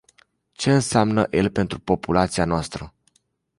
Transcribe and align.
Ce 0.53 0.71
înseamnă 0.73 1.27
el 1.31 1.49
pentru 1.49 1.79
populația 1.79 2.45
noastră? 2.45 2.93